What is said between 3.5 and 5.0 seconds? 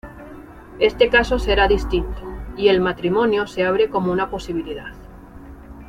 abre como una posibilidad.